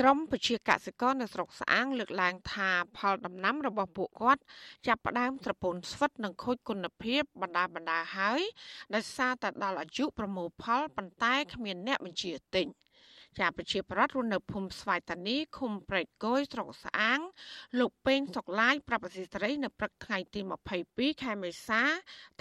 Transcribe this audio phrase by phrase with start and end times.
[0.00, 4.42] ក្រមពជាកសិករនៅស្រុកស្អាងលើកឡើងថាផលដំណាំរបស់ពួកគាត់
[4.86, 8.40] ចាប់ផ្ដើមត្រពូនស្វិតនិងខូចគុណភាពបណ្ដាបណ្ដាហើយ
[8.94, 12.66] ដោយសារតែដល់អាយុប្រមូលផលប៉ុន្តែគ្មានអ្នកបញ្ជាទិញ។
[13.40, 17.20] ចាប្រជាប្រដ្ឋរស់នៅភូមិស្វាយតានីឃុំព្រែកគយស្រុកស្អាង
[17.78, 20.40] លោកពេងសុកឡាយប្រាប់អសីស្រីនៅព្រឹកថ្ងៃទី
[20.80, 21.82] 22ខែមេសា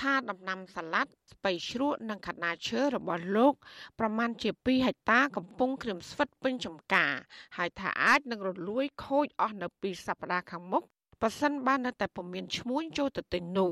[0.02, 3.54] ថាដំណាំសាឡាត់ស្ពៃជ្រក់និងខាត់ណាឈើរបស់លោក
[4.00, 7.14] ប្រមាណជា2ហិកតាកំពុងក្រៀមស្វិតពេញចំការ
[7.58, 10.84] ហើយថាអាចនឹងរលួយខូចអស់នៅពីសប្តាហ៍ខាងមុខ
[11.24, 13.72] ប៉ះសិនបាននៅតែពុំមានឈ្មួញចូលទៅទិញនោះ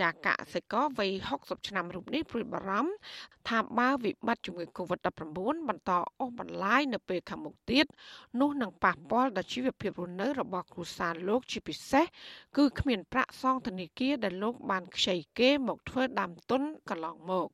[0.00, 2.92] ចាកសិករវ័យ60ឆ្នាំរូបនេះព្រួយបារម្ភ
[3.48, 7.86] ថាបើវិបត្តិជំងឺ Covid-19 បន្តអូសបន្លាយនៅពេលខាងមុខទៀត
[8.40, 12.04] នោះនឹងប៉ះពាល់ដល់ជីវភាពរស់នៅរបស់គ្រួសារលោកជាពិសេស
[12.56, 17.48] គឺគ្មានប្រាក់សងធនាគារដែលលោកបានខ្ចីគេមកធ្វើដើមទុនកន្លងមក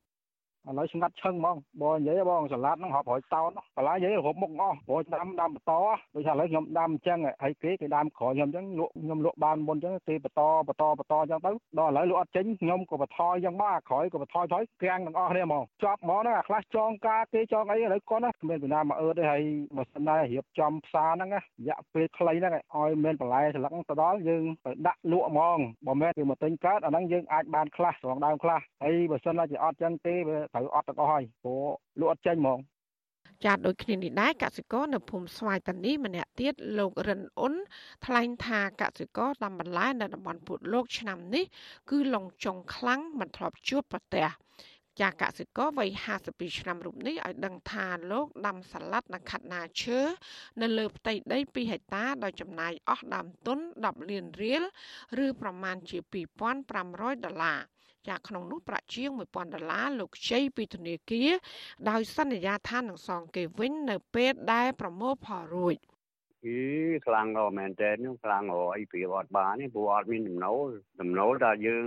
[0.67, 5.71] ឥឡូវស្ងាត់ឈឹងហ្មងបងនិយាយបងសាឡាត់ហ្នឹងរាប់រយតោនបន្លាយនិយាយរាប់មុខអស់ព្រោះដាំដាំបន្ត
[6.13, 19.43] ដូចថាឥឡូវខ្ញុំដាំអញ្ចឹងហើយគេគេដាំក្រោយខ្ញុំអញ្ចឹងលក់ខ្ញុំលក់បានមុនអញ្ចឹងគេបន្តបន្តបន្តអញ្ចឹងទៅដល់ឥឡូវលក់អត់ចេញខ្ញុំក៏បន្ថយអញ្ចឹងមកអាក្រោយក៏បន្ថយថយក្រាំងទាំងអស់គ្នាហ្មងជាប់ហ្មងហ្នឹងអាខ្លះចងការគេចងអីឥឡូវគាត់ណាគ្មានពីណាមកអឺទេហើយ
[19.77, 21.37] បើសិនណារៀបចំផ្សារហ្នឹងរ
[21.67, 31.63] យៈពេលខ្លីហ្នឹងឲ្យមានបន្លែស្លឹកទៅដល់យើងទៅដាក់លក់ហ្មងបើមិនគេមកទិញកើតអាហ្នឹងយើងអាចបានខ្លះស្រងដើមខ្លះហើយបើសិនណាជាអត់ចឹងទេវាត្រូវអត់ទាំងអស់ហើយព្រោះ
[31.99, 32.59] លក់អត់ចេញហ្មង
[33.45, 37.53] ចាត់ដូចគ្នានេះដែរកសិករនៅភូមិស្វាយតានីម្នាក់ទៀតលោក រិនអ៊ុន
[38.05, 41.45] ថ្លែងថាកសិករដាំបន្លែនៅតំបន់ពុតលោកឆ្នាំនេះ
[41.89, 44.27] គឺឡងចុងខ្លាំងមិនធ្លាប់ជួបប្រទះ
[44.99, 45.89] ចាកសិករវ័យ
[46.25, 49.99] 52ឆ្នាំរូបនេះឲ្យដឹងថាលោកដាំសាឡាត់និងខាត់ណាឈើ
[50.61, 54.63] នៅលើផ្ទៃដី2ហិកតាដោយចំណាយអស់ដើមទុន10លានរៀល
[55.25, 55.97] ឬប្រមាណជា
[56.61, 57.59] 2500ដុល្លារ
[58.09, 61.31] ចាក្នុងនោះប្រាក់ជាង1000ដុល្លារលោកខ្ចីពីធនាគារ
[61.89, 65.75] ដោយសន្យាថានឹងសងគេវិញនៅពេលដែលប្រមូលផលរួច
[66.45, 66.59] អី
[67.05, 68.43] ខ្លាំងដល់មែនតើនេះខ្លាំង
[68.75, 70.67] អីព្រៀបអត់បាននេះព្រោះអត់មានចំណូល
[70.99, 71.85] ចំណូលតែយើង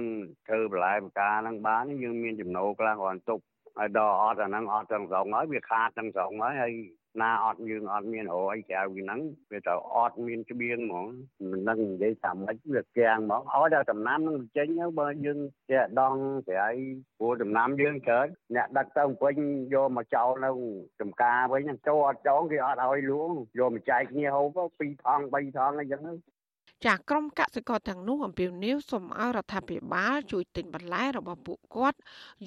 [0.48, 3.41] ធ្វើបន្លែបកាហ្នឹងបានយើងមានចំណូលខ្លាំងគ្រាន់ទុក
[3.78, 6.72] ហើយដល់អត់អាហ្នឹងអត់ទាំងស្រុងហើយវាខាតទាំងស្រុងហើយហើយ
[7.20, 9.20] ណាអត់យើងអត់មានរកអីក្រៅពីហ្នឹង
[9.50, 11.06] វាទៅអត់មានច្បៀងហ្មង
[11.50, 15.38] មិនដឹងនិយាយថាម៉េចវាគាំងហ្មងឲ្យតែដំណាំនឹងចេញទៅបើយើង
[15.70, 16.14] ចេះដង
[16.48, 16.76] ស្រ័យ
[17.19, 19.38] ព្រោះដំណាំយើងច្រើនអ្នកដឹកទៅវិញ
[19.74, 20.50] យកមកចោលនៅ
[21.00, 26.03] ចំការវិញចូលអត់ចោលគេអត់ឲ្យលួងយកមកចែកគ្នាហូបពីរថងបីថងអីចឹង
[26.86, 31.98] ចាក្រមកសិករទាំងនោះអំពាវនាវសូមឲ្យរដ្ឋាភិបាលជួយទិញបន្លែរបស់ពួកគាត់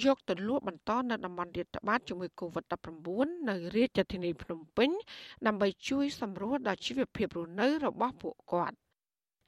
[0.03, 4.89] យកទៅលក់បន្តនៅតំបន់រាតត្បាតជាមួយ COVID-19 នៅរាជធានីភ្នំពេញ
[5.47, 8.77] ដើម្បីជួយសម្រួលដល់ជីវភាពរស់នៅរបស់ពួកគាត់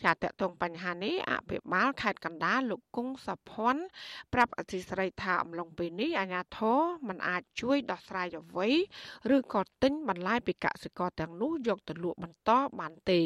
[0.04, 3.84] ចាតកតងបញ្ហានេះអភិបាលខេត្តកណ្ដាលលោកគង់សុភ័ណ្ឌ
[4.34, 8.70] ប្រាប់អធិស្រីថាអំឡុងពេលនេះអាជ្ញាធរមិនអាចជួយដោះស្រាយអ្វី
[9.36, 13.22] ឬក៏ទិញបន្លែពីកសិករទាំងនោះយកទៅលក់បន្តបានទេ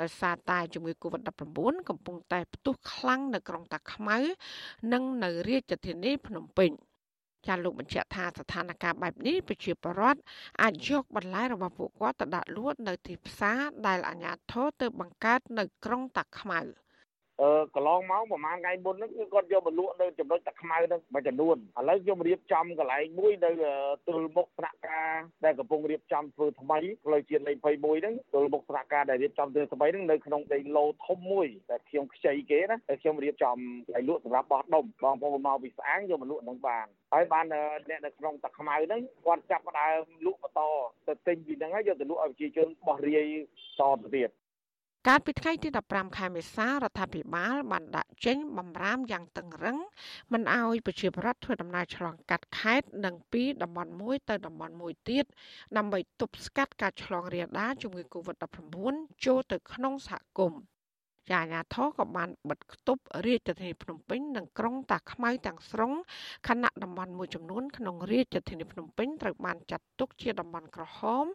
[0.00, 4.18] ដោយសារតែជំងឺ Covid-19 កំពុងតែផ្ទុះខ្លាំងនៅក្រុងតាខ្មៅ
[4.92, 6.72] និងនៅរាជធានីភ្នំពេញ។
[7.46, 10.20] ចាលោកបញ្ជាក់ថាស្ថានភាពបែបនេះប្រជាពលរដ្ឋ
[10.62, 16.60] អាចយកបន្លែរបស់ពួកគាត់ទៅដាក់លក់នៅទីផ្សារដែលអាជ្ញាធរទើបបង្កើតនៅក្រុងតាខ្មៅ។
[17.42, 23.50] អឺកន្លងមកប្រហែលថ្ងៃមុនហ្នឹងគឺគាត់យកមកលក់នៅចំណុចទឹកខ្មៅហ្នឹងមួយចំនួនឥឡូវខ្ញុំរៀបចំកន្លែងមួយនៅ
[24.06, 25.12] ទល់មុខស្នាក់ការ
[25.44, 37.44] ដែលកំពុងរៀបចំធ្វើថ្មីផ្លូវជាតិលេខ21ហ្នឹងទល់មុខស្នាក់ការដែលរៀបចំធ្វើថ្មីហ្នឹងនៅក្នុងដីឡូធំមួយដែលខ្ញុំខ្ចីគេណាតែខ្ញុំរៀបចំកន្លែងលក់សម្រាប់បោះដុំបងប្អូនមកពីស្អាងយកមកលក់នឹងបានហើយបាន
[37.88, 40.60] អ្នកនៅក្នុងទឹកខ្មៅហ្នឹងគាត់ចាប់ផ្ដើមលក់បន្ត
[41.08, 43.18] ទៅទិញពីហ្នឹងហើយយកទៅលក់ឲ្យប្រជាជនបោះរាយ
[43.78, 44.30] តទៅទៀត
[45.10, 49.78] កាលពីថ្ងៃទី15ខែមេសារដ្ឋាភិបាលបានដាក់ចេញបំរាមយ៉ាងតឹងរឹង
[50.32, 55.24] មិនអោយប្រជាពលរដ្ឋធ្វើដំណើរឆ្លងកាត់ខេត្តនិងពីតំបន់មួយទៅតំបន់មួយទៀត
[55.76, 58.74] ដើម្បីទប់ស្កាត់ការឆ្លងរាលដាលជំងឺ Covid-19
[59.24, 60.60] ចូលទៅក្នុងសហគមន៍
[61.28, 65.92] ជាអាញាធរក៏បានបិទគប់រាជធានីភ្នំពេញនិងក្រុងតាខ្មៅទាំងស្រុង
[66.48, 71.26] ខណៈតំបន់មួយចំនួនក្នុងរាជធានីភ្នំពេញត្រូវបានចាត់ទុកជាតំបន់ក្រហម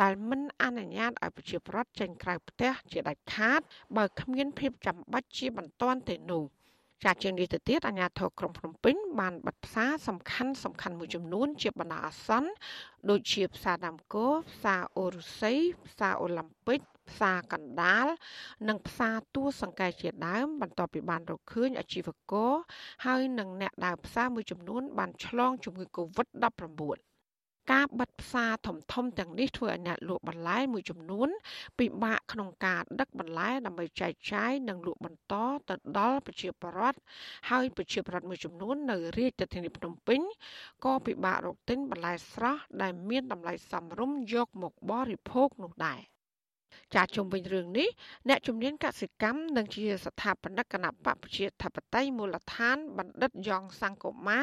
[0.00, 3.60] ដែលមិនអនុញ្ញាតឲ្យប្រជាពលរដ្ឋចេញក្រៅផ្ទះជាដាច់ខាត
[3.96, 6.44] បើគ្មានភាពចាំបាច់ជាបន្ទាន់ទេនោះ
[7.04, 12.50] ចាជាងនេះទៅទៀតអាជ្ញាធរក្រុងភ្នំពេញបានបិទផ្សារសំខាន់សំខាន់មួយចំនួន ជាបណ្ដោះអាសន្ន
[13.10, 18.06] ដូចជាផ្សារដាំគោផ្សារអូរុស័យផ្សារអូឡ িম্প ិក ផ្សារកណ្ដាល
[18.68, 22.52] និងផ្សារទួសង្កែជាដើមបន្ទាប់ពីបានរកឃើញអាជីវករ
[23.06, 26.98] ហើយនិងអ្នកដើរផ្សារមួយចំនួនបានឆ្លងជំងឺ Covid-19
[27.72, 31.28] ការបិទផ្សារធំធំទាំងនេះធ្វើឲ្យអ្នកលក់បន្លែមួយចំនួន
[31.78, 35.34] ពិបាកក្នុងការដឹកបន្លែដើម្បីចែកចាយនិងលក់បន្ត
[35.68, 36.98] ទៅដល់ប្រជាពលរដ្ឋ
[37.50, 40.20] ហើយប្រជាពលរដ្ឋមួយចំនួននៅរាជធានីភ្នំពេញ
[40.84, 46.00] ក៏ពិបាករកទិញបន្លែស្រស់ដែលមានតម្លៃសមរម្យយកមកបរិភោគនោះដែរ។
[46.94, 47.88] ចាជុំវិញរឿងនេះ
[48.28, 54.40] អ្នកជំនាញកសិកម្មនិងជាស្ថាបនិកគណៈបព្វជិធិបតីមូលដ្ឋានបណ្ឌិតយ៉ងសង្គមា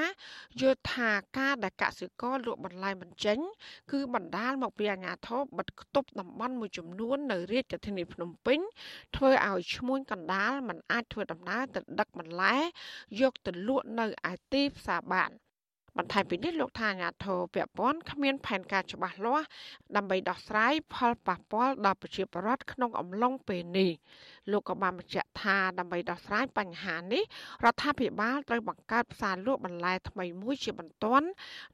[0.60, 3.40] យល់ថាការដែលកសិករលក់បន្លែមិនចេញ
[3.92, 8.60] គឺបណ្ដាលមកពីអាជ្ញាធរបិទគប់តំបន់មួយចំនួននៅរាជធានីភ្នំពេញ
[9.16, 12.56] ធ្វើឲ្យឈ្មួញកណ្ដាលមិនអាចធ្វើដំណើរទៅដឹកបន្លែ
[13.22, 15.32] យកទៅលក់នៅឯទីផ្សារបាន។
[15.98, 19.46] បន្ថែមពីនេះលោកថាអាញាធរពពន់គ្មានផែនការច្បាស់លាស់
[19.96, 23.92] ដើម្បីដោះស្រាយផលប៉ះពាល់ដល់ប្រជាពលរដ្ឋក្នុងអំឡុងពេលនេះ
[24.52, 27.24] លោកក៏បានបញ្ជាក់ថាដើម្បីដោះស្រាយបញ្ហានេះ
[27.66, 31.28] រដ្ឋាភិបាលត្រូវបង្កើតផ្សារលក់បន្លែថ្មីមួយជាបន្ទាន់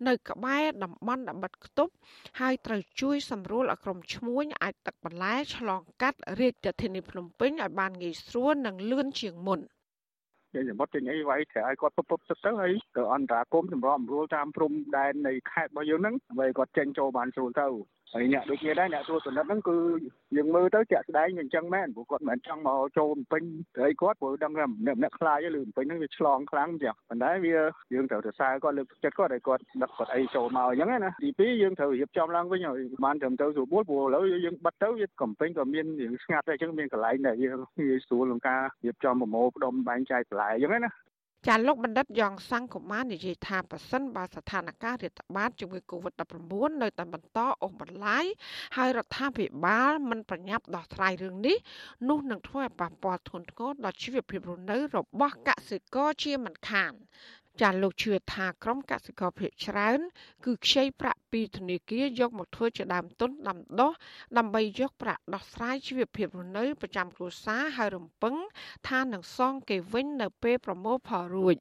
[0.08, 1.94] នៅក្បែរតំបន់បិទគប់
[2.40, 9.62] ហើយត្រូវជួយសម្រួលឲ្យក្រុមឈ្មួញអាចទឹកបន្លែឆ្លងកាត់រាជធានីភ្នំពេញឲ្យបានងាយស្រួលនិងលឿនជាងមុន។
[10.54, 17.68] ចេញសមុទ្រចេញអីវាយត្រូវឲ្យគាត់ពុបពុបទឹកទៅហើយទៅអន្តរាគមសម្រាប់រួលតាមព្រំដែននៃខេត្តរបស់យើងហ្នឹងដើម្បីគាត់ចេញចូលបានស្រួលទៅ
[18.14, 19.78] ហើយអ្នកដូចគ្នាដែរអ្នកទួលពិនិត្យហ្នឹងគឺ
[20.38, 23.44] យើងមើលទៅជាក់ស្ដែងវាអញ្ចឹងមែនព្រោះគាត់មិនចង់មកចូលពេញ
[23.78, 27.56] ទៅឲ្យគាត់ព្រោះដឹងថាម្នាក់ម្នាក់ខ្លាចឬពេញហ្នឹងវាឆ្លងខ្លាំងអញ្ចឹងប៉ុន្តែវា
[27.94, 40.92] យើងត្រូវទៅសើគាត់លើកចិត្តគាត់ឲ្យគាត់ដឹកគាត់អីចូលមកអញ្ចឹងណាទីពីរយើងត្រូវរៀបចំឡើងវិញឲ្យបានត្រឹមត្រូវស្រួលព្រោះឥឡូវយើងបិទទៅវាកំពេញក៏មានរឿងស្ងាត់ដែរអញ្ចឹងមានកន្លែងដែលយើងងាយស្រួលក្នុងការរៀបចំប្រមូលផ្ដុំបែងចែកបន្លែអញ្ចឹងណា
[41.48, 48.26] ចាលោកបណ្ឌិតយ៉ងសង្គមានិយាយថាប៉ះសិនបើស្ថានភាពរាតត្បាតជំងឺ Covid-19 នៅតែបន្តអូសបន្លាយ
[48.78, 51.58] ហើយរដ្ឋាភិបាលមិនប្រញាប់ដោះស្រាយរឿងនេះ
[52.10, 56.94] នោះនឹងធ្វើឲ្យប៉ះពាល់ធ្ងន់ធ្ងរដល់ជីវភាពរស់នៅរបស់កសិករជាមិនខាន
[57.62, 60.00] ចាលោកជឿថាក្រុមកសិករភាគច្រើន
[60.46, 63.92] គឺខ្ចីប្រាក់ពីធនាគារយកមកធ្វើជាដើមទុនដាំដុះ
[64.38, 68.36] ដើម្បីយកប្រាក់ដោះស្រាយជីវភាពរស់នៅប្រចាំគ្រួសារហើយរំពឹង
[68.88, 71.56] ថានឹងសងគេវិញនៅពេលប្រមូលផលរួច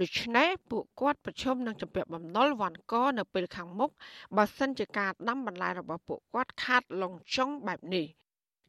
[0.00, 3.90] ដូច្នេះពួកគាត់ប្រឈមនឹងជំពាក់បំណុលវ៉ាន់កនៅពេលខាងមុខ
[4.36, 8.06] បើសិនជាការដាំបន្លែរបស់ពួកគាត់ខាតលងចុងបែបនេះ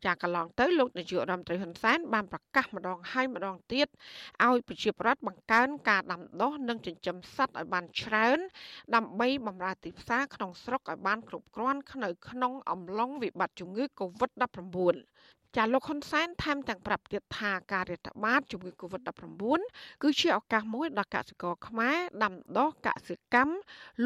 [0.05, 3.88] ចាកន្លងទៅលោកនាយករដ្ឋមន្ត្រីហ៊ុនសែនបានប្រកាសម្ដងហើយម្ដងទៀត
[4.45, 8.39] ឲ្យប្រជាប្រដ្ឋបង្កើនការដាំដុះនិងចិញ្ចឹមសត្វឲ្យបានច្រើន
[8.95, 14.97] ដើម្បីបម្រើទីផ្សារក្នុងស្រុកឲ្យបានគ្រប់គ្រាន់នៅក្នុងអំឡុងវិបត្តិជំងឺ Covid-19
[15.55, 19.44] ចាលោកហ៊ុនសែនថែមទាំងប្រាប់ទៀតថាការរាតត្បាតជំងឺ Covid-19
[20.03, 23.55] គឺជាឱកាសមួយដល់កសិករខ្មែរដាំដុះកសិកម្ម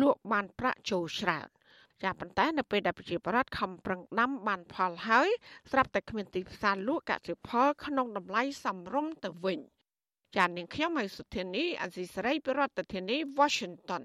[0.02, 1.48] លក់បានប្រាក់ចូលច្រើន
[2.04, 5.30] ចាប៉ុន្តែនៅពេលដែលប្រជាប្រដ្ឋខំប្រឹងដាំបានផលហើយ
[5.72, 9.60] ស្រាប់តែគ្មានទីផ្សារលក់កសិផលក្នុងតម្លៃសមរម្យទៅវិញ
[10.38, 12.62] ចានាងខ្ញុំហៃសុធានីអេស៊ីសរ៉ៃប្រ
[12.94, 14.04] ធានាធិបតី Washington